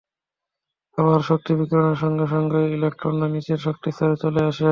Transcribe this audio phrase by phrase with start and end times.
[0.97, 4.59] আবার শক্তি বিকিরণের সঙ্গে সঙ্গেই ইলেকট্রনরা নিচের শক্তিস্তরে চলে আসে।